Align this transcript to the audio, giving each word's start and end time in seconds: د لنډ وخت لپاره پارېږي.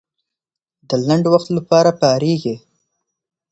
د 0.89 0.91
لنډ 1.07 1.23
وخت 1.33 1.49
لپاره 1.57 1.91
پارېږي. 2.01 2.55